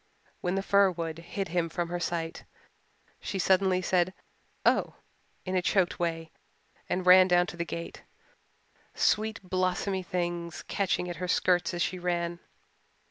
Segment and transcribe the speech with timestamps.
[0.39, 2.43] When the fir wood hid him from her sight
[3.19, 4.15] she suddenly said
[4.65, 4.95] "Oh,"
[5.45, 6.31] in a choked way
[6.89, 8.01] and ran down to the gate,
[8.95, 12.39] sweet blossomy things catching at her skirts as she ran.